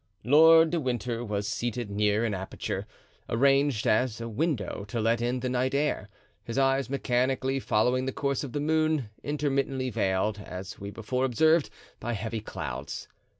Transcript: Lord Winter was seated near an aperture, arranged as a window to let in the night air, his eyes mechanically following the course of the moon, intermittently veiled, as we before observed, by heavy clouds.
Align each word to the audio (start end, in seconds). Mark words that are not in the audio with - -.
Lord 0.23 0.73
Winter 0.73 1.23
was 1.23 1.47
seated 1.47 1.91
near 1.91 2.25
an 2.25 2.33
aperture, 2.33 2.87
arranged 3.29 3.85
as 3.85 4.19
a 4.19 4.27
window 4.27 4.83
to 4.87 4.99
let 4.99 5.21
in 5.21 5.41
the 5.41 5.47
night 5.49 5.75
air, 5.75 6.09
his 6.43 6.57
eyes 6.57 6.89
mechanically 6.89 7.59
following 7.59 8.07
the 8.07 8.11
course 8.11 8.43
of 8.43 8.53
the 8.53 8.59
moon, 8.59 9.11
intermittently 9.21 9.91
veiled, 9.91 10.39
as 10.39 10.79
we 10.79 10.89
before 10.89 11.23
observed, 11.23 11.69
by 11.99 12.13
heavy 12.13 12.39
clouds. 12.41 13.07